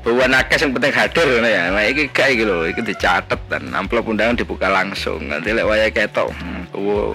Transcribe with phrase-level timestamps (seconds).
[0.00, 1.68] Bawa nakes yang penting hadir ya.
[1.68, 5.28] Nah, ini kayak gitu loh, ini dicatat dan amplop undangan dibuka langsung.
[5.28, 7.12] Nanti lek waya ketok, hmm, wow.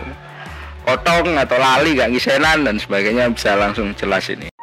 [0.85, 4.53] Kotong atau lali gak ngisenan dan sebagainya bisa langsung jelas ini.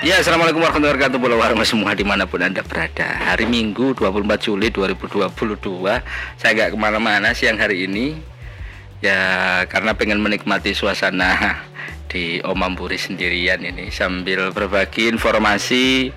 [0.00, 4.48] Ya, Assalamualaikum warahmatullahi wabarakatuh Pulau Warma semua di mana pun Anda berada Hari Minggu 24
[4.48, 5.28] Juli 2022
[6.40, 8.16] Saya gak ke mana-mana siang hari ini
[9.00, 11.64] Ya, karena pengen menikmati suasana
[12.12, 16.12] di Omampuri sendirian ini Sambil berbagi informasi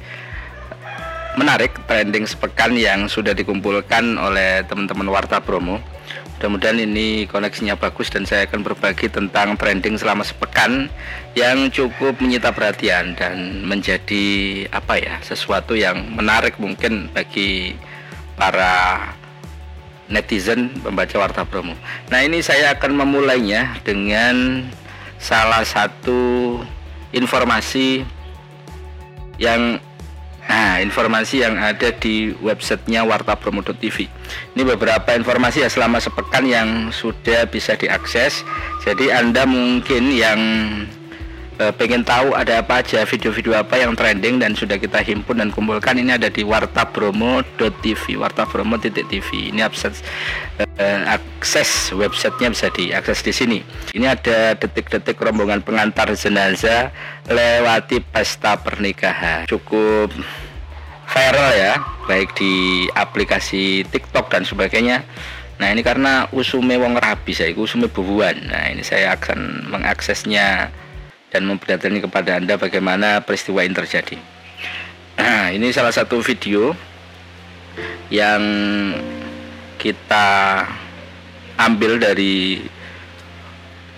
[1.39, 5.79] menarik trending sepekan yang sudah dikumpulkan oleh teman-teman Warta Promo
[6.43, 10.91] Mudah-mudahan ini koneksinya bagus dan saya akan berbagi tentang trending selama sepekan
[11.39, 14.25] yang cukup menyita perhatian dan menjadi
[14.75, 17.79] apa ya sesuatu yang menarik mungkin bagi
[18.35, 18.99] para
[20.11, 21.75] netizen pembaca Warta Promo.
[22.11, 24.67] Nah ini saya akan memulainya dengan
[25.21, 26.59] salah satu
[27.15, 28.03] informasi
[29.39, 29.79] yang
[30.43, 34.11] Nah, informasi yang ada di websitenya wartapromo.tv.
[34.51, 38.43] Ini beberapa informasi ya selama sepekan yang sudah bisa diakses.
[38.83, 40.39] Jadi Anda mungkin yang
[41.77, 45.95] pengen tahu ada apa aja video-video apa yang trending dan sudah kita himpun dan kumpulkan
[46.01, 50.01] ini ada di wartapromo.tv wartapromo.tv ini akses
[50.57, 53.59] e, akses websitenya bisa diakses di sini.
[53.93, 56.89] Ini ada detik-detik rombongan pengantar jenazah
[57.29, 59.45] lewati pesta pernikahan.
[59.45, 60.09] Cukup
[61.13, 61.73] viral ya
[62.09, 65.05] baik di aplikasi TikTok dan sebagainya.
[65.61, 68.35] Nah ini karena usume wong rabi saya usume bubuan.
[68.49, 70.73] Nah ini saya akan mengaksesnya
[71.33, 74.17] dan memperlihatkan kepada Anda bagaimana peristiwa ini terjadi.
[75.17, 76.77] Nah, ini salah satu video
[78.13, 78.41] yang
[79.81, 80.61] kita
[81.57, 82.61] ambil dari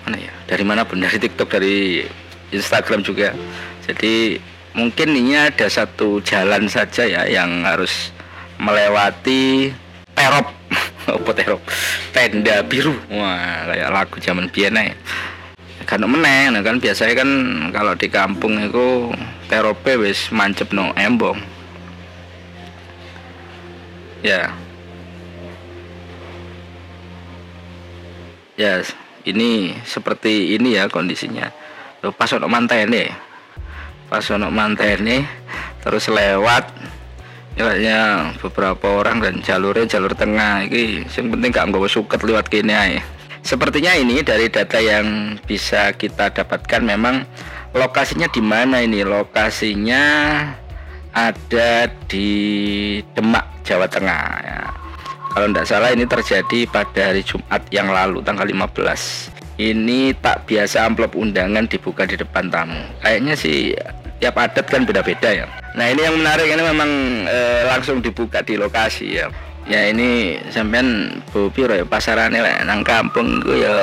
[0.07, 0.33] mana ya?
[0.47, 2.07] Dari mana pun dari TikTok, dari
[2.55, 3.35] Instagram juga.
[3.83, 4.39] Jadi
[4.71, 8.15] mungkin ini ada satu jalan saja ya yang harus
[8.55, 9.75] melewati
[10.15, 10.47] terop
[11.11, 11.61] apa terop
[12.11, 14.95] tenda biru wah kayak lagu zaman biasa ya
[15.85, 16.81] kan meneh nah kan.
[16.81, 17.29] Biasanya kan
[17.71, 19.13] kalau di kampung itu
[19.47, 21.37] terope wis mancep no embong.
[24.25, 24.49] Ya.
[28.57, 28.81] Ya
[29.29, 31.53] ini seperti ini ya kondisinya.
[32.01, 33.13] Lo pas ono mantene
[34.05, 35.25] pas ono mantene
[35.81, 36.69] terus lewat
[37.57, 40.65] ya beberapa orang dan jalurnya jalur tengah.
[40.65, 43.14] Ini yang penting gak nggak suket lewat kini aja
[43.45, 47.29] Sepertinya ini dari data yang bisa kita dapatkan memang
[47.77, 49.05] lokasinya di mana ini?
[49.05, 50.01] Lokasinya
[51.13, 52.33] ada di
[53.13, 54.65] Demak, Jawa Tengah ya.
[55.29, 59.61] Kalau tidak salah ini terjadi pada hari Jumat yang lalu tanggal 15.
[59.61, 62.81] Ini tak biasa amplop undangan dibuka di depan tamu.
[63.05, 63.77] Kayaknya sih
[64.17, 65.45] tiap adat kan beda-beda ya.
[65.77, 66.89] Nah ini yang menarik ini memang
[67.29, 67.37] e,
[67.69, 69.29] langsung dibuka di lokasi ya
[69.65, 71.19] ya ini sampean
[71.53, 71.85] piro ya?
[71.85, 73.75] Pasarane lah nang kampung gue ya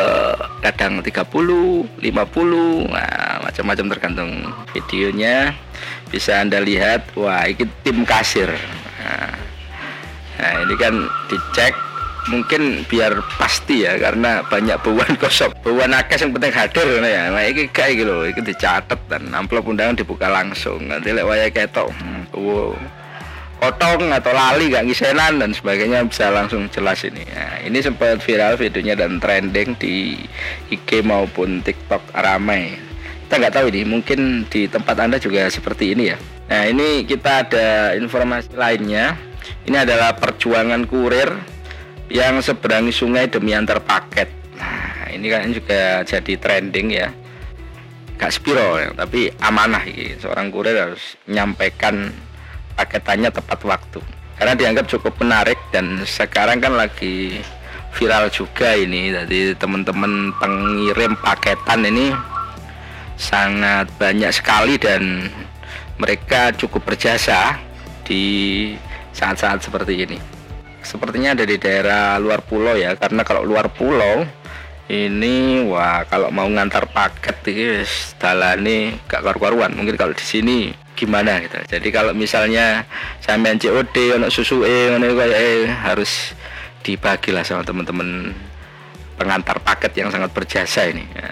[0.62, 2.02] kadang 30 50
[2.90, 4.32] nah macam-macam tergantung
[4.70, 5.54] videonya.
[6.08, 8.50] Bisa anda lihat wah ini tim kasir.
[9.02, 9.34] Nah,
[10.38, 10.94] nah ini kan
[11.26, 11.74] dicek
[12.30, 15.50] mungkin biar pasti ya karena banyak bauan kosong.
[15.66, 17.34] Bauan nakes yang penting hadir ya.
[17.34, 20.86] Nah ini kayak gitu ini dicatat dan amplop undangan dibuka langsung.
[20.86, 23.01] Nanti lewat waya ketok hmm, wow
[23.62, 27.22] potong atau lali gak ngisenan dan sebagainya bisa langsung jelas ini.
[27.30, 30.18] Nah, ini sempat viral videonya dan trending di
[30.74, 32.74] IG maupun TikTok ramai.
[33.22, 36.18] Kita nggak tahu ini mungkin di tempat anda juga seperti ini ya.
[36.52, 39.16] Nah ini kita ada informasi lainnya.
[39.64, 41.32] Ini adalah perjuangan kurir
[42.12, 44.28] yang seberangi sungai demi antar paket.
[44.60, 47.08] Nah ini kan juga jadi trending ya.
[48.20, 50.12] Gak spiro tapi amanah ini.
[50.20, 52.12] Seorang kurir harus menyampaikan
[52.74, 54.00] paketannya tepat waktu.
[54.36, 57.38] Karena dianggap cukup menarik dan sekarang kan lagi
[57.94, 59.12] viral juga ini.
[59.12, 62.10] Jadi teman-teman pengirim paketan ini
[63.20, 65.30] sangat banyak sekali dan
[66.00, 67.60] mereka cukup berjasa
[68.02, 68.24] di
[69.14, 70.18] saat-saat seperti ini.
[70.82, 74.26] Sepertinya ada di daerah luar pulau ya karena kalau luar pulau
[74.90, 77.86] ini wah kalau mau ngantar paket ini
[78.18, 79.70] dalane gak karu-karuan.
[79.78, 81.58] Mungkin kalau di sini gimana gitu.
[81.66, 82.84] Jadi kalau misalnya
[83.24, 86.36] sampean COD ono susu eh kayak eh harus
[86.82, 88.34] dibagi lah sama teman-teman
[89.16, 91.04] pengantar paket yang sangat berjasa ini.
[91.14, 91.30] Ya.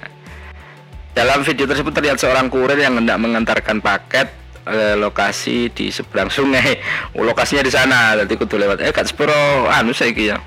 [1.11, 4.31] dalam video tersebut terlihat seorang kurir yang hendak mengantarkan paket
[4.71, 6.79] eh, lokasi di seberang sungai.
[7.19, 8.79] Oh, lokasinya di sana jadi kudu lewat.
[8.87, 10.39] Eh sepuro anu saya ya.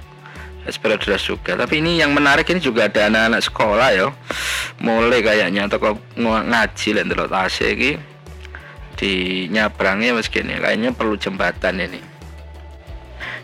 [0.63, 4.07] Esperaduras juga tapi ini yang menarik ini juga ada anak-anak sekolah ya.
[4.79, 8.12] Mulai kayaknya atau ngaji lah delok tase iki
[9.03, 11.99] di nyabrangnya meski ini kayaknya perlu jembatan ini.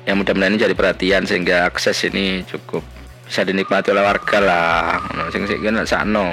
[0.07, 2.79] Yang mudah-mudahan ini jadi perhatian sehingga akses ini cukup
[3.27, 5.03] bisa dinikmati oleh warga lah.
[5.35, 6.31] Sing sing sano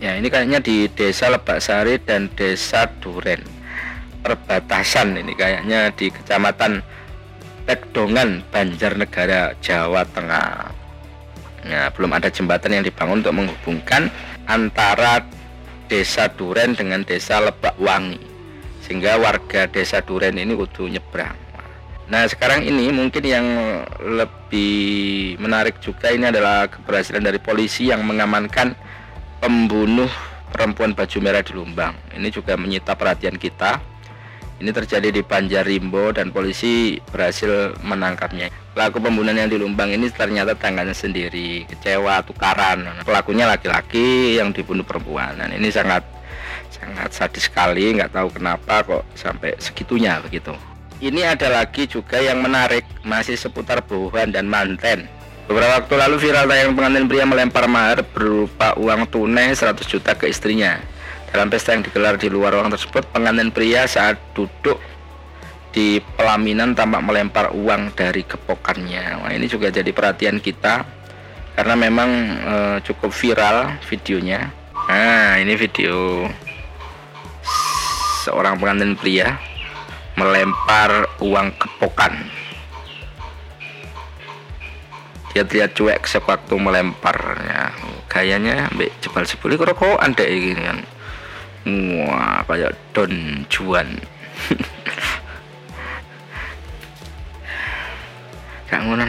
[0.00, 3.44] ya ini kayaknya di desa Lebak Sari dan desa Duren.
[4.24, 6.80] Perbatasan ini kayaknya di kecamatan
[7.68, 10.72] Tekdongan Banjarnegara Jawa Tengah.
[11.60, 14.08] Nah, belum ada jembatan yang dibangun untuk menghubungkan
[14.48, 15.20] antara
[15.92, 18.29] desa Duren dengan desa Lebak Wangi
[18.90, 21.38] sehingga warga desa Duren ini kudu nyebrang
[22.10, 23.46] Nah sekarang ini mungkin yang
[24.02, 28.74] lebih menarik juga ini adalah keberhasilan dari polisi yang mengamankan
[29.38, 30.10] pembunuh
[30.50, 33.78] perempuan baju merah di Lumbang ini juga menyita perhatian kita
[34.58, 38.52] ini terjadi di Banjarimbo dan polisi berhasil menangkapnya.
[38.76, 42.84] Pelaku pembunuhan yang di Lumbang ini ternyata tangannya sendiri, kecewa, tukaran.
[43.00, 45.40] Pelakunya laki-laki yang dibunuh perempuan.
[45.40, 46.04] Dan ini sangat
[46.70, 50.54] sangat sadis sekali, nggak tahu kenapa kok sampai segitunya begitu.
[51.00, 55.08] Ini ada lagi juga yang menarik, masih seputar bohongan dan manten.
[55.50, 60.30] Beberapa waktu lalu viral tayang pengantin pria melempar mahar berupa uang tunai 100 juta ke
[60.30, 60.78] istrinya.
[61.34, 64.78] Dalam pesta yang digelar di luar ruang tersebut, pengantin pria saat duduk
[65.70, 69.22] di pelaminan tampak melempar uang dari kepokannya.
[69.22, 70.86] Wah, ini juga jadi perhatian kita
[71.54, 72.10] karena memang
[72.42, 72.54] e,
[72.86, 74.50] cukup viral videonya.
[74.90, 76.26] Nah, ini video
[78.20, 79.40] seorang pengantin pria
[80.20, 82.12] melempar uang kepokan.
[85.30, 87.72] Dia lihat cuek sewaktu melemparnya.
[88.10, 89.72] Gayanya ambek jebal sebuli kok
[90.02, 90.82] anda ini kan
[91.68, 94.00] wah kayak Don Juan
[98.70, 99.04] gak ngono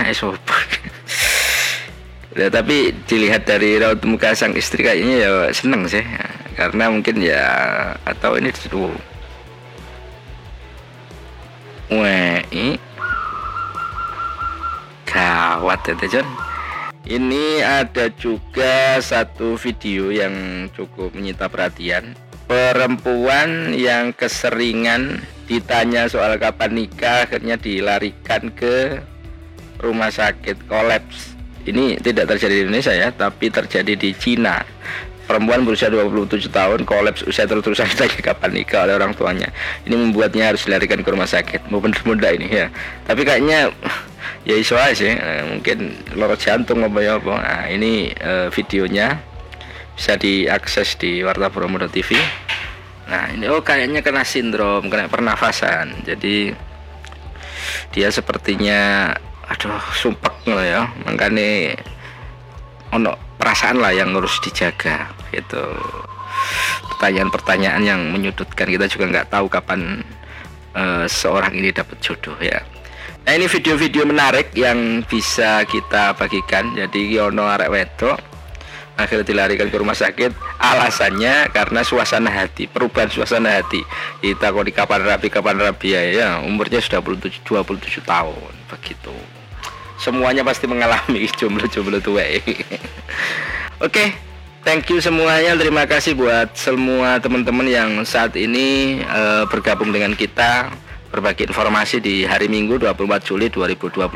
[2.32, 6.04] ya tapi dilihat dari raut muka sang istri kayaknya ya seneng sih
[6.56, 7.46] karena mungkin ya
[8.04, 8.92] atau ini dulu
[11.92, 12.80] Wei.
[15.04, 16.28] Gawat ya John.
[17.04, 20.32] Ini ada juga satu video yang
[20.72, 22.16] cukup menyita perhatian.
[22.48, 25.20] Perempuan yang keseringan
[25.52, 29.04] ditanya soal kapan nikah akhirnya dilarikan ke
[29.84, 31.36] rumah sakit kolaps.
[31.68, 34.64] Ini tidak terjadi di Indonesia ya tapi terjadi di Cina
[35.32, 39.48] perempuan berusia 27 tahun kolaps usia terus-terusan ditanya kapan nikah oleh orang tuanya.
[39.88, 41.72] Ini membuatnya harus dilarikan ke rumah sakit.
[41.72, 42.68] Mau muda ini ya.
[43.08, 43.72] Tapi kayaknya
[44.50, 45.16] ya iso aja sih.
[45.16, 47.32] Eh, mungkin lorot jantung apa ya apa.
[47.40, 49.24] Nah ini uh, videonya
[49.96, 52.16] bisa diakses di Warta Bromo TV
[53.12, 56.04] nah ini oh kayaknya kena sindrom kena pernafasan.
[56.04, 56.52] Jadi
[57.96, 59.12] dia sepertinya
[59.48, 60.92] aduh sumpah ya.
[61.08, 61.76] Makanya
[62.96, 65.64] ono perasaan lah yang harus dijaga gitu
[66.96, 68.68] pertanyaan-pertanyaan yang menyudutkan.
[68.70, 70.06] Kita juga nggak tahu kapan
[70.78, 72.62] uh, seorang ini dapat jodoh ya.
[73.22, 76.74] Nah ini video-video menarik yang bisa kita bagikan.
[76.74, 78.20] Jadi Yono arek wedok
[79.00, 80.34] akhirnya dilarikan ke rumah sakit.
[80.62, 83.82] Alasannya karena suasana hati perubahan suasana hati.
[84.22, 89.14] Kita kok di kapan rapi kapan rapi ya, ya umurnya sudah 27, 27 tahun begitu.
[90.02, 92.26] Semuanya pasti mengalami jomblo-jomblo tua
[93.86, 94.31] oke
[94.62, 100.70] thank you semuanya terima kasih buat semua teman-teman yang saat ini uh, bergabung dengan kita
[101.12, 104.08] berbagi informasi di hari Minggu 24 Juli 2022.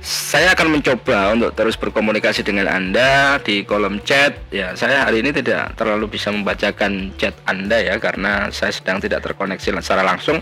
[0.00, 4.48] Saya akan mencoba untuk terus berkomunikasi dengan Anda di kolom chat.
[4.48, 9.28] Ya, saya hari ini tidak terlalu bisa membacakan chat Anda ya karena saya sedang tidak
[9.28, 10.40] terkoneksi secara langsung.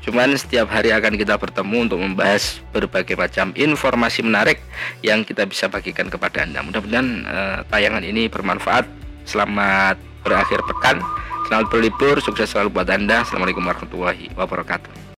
[0.00, 4.64] Cuman setiap hari akan kita bertemu untuk membahas berbagai macam informasi menarik
[5.04, 6.64] yang kita bisa bagikan kepada Anda.
[6.64, 8.88] Mudah-mudahan uh, tayangan ini bermanfaat.
[9.28, 11.04] Selamat berakhir pekan.
[11.50, 13.26] Selamat berlibur, sukses selalu buat Anda.
[13.26, 15.09] Assalamualaikum warahmatullahi wabarakatuh.